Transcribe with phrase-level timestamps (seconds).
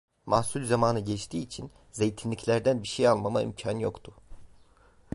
[0.25, 4.13] Mahsul zamanı geçtiği için zeytinliklerden bir şey almama imkân yoktu.